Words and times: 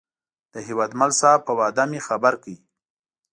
د 0.53 0.55
هیوادمل 0.67 1.11
صاحب 1.19 1.41
په 1.47 1.53
وعده 1.59 1.83
مې 1.91 1.99
خبر 2.07 2.33
کړ. 2.43 2.53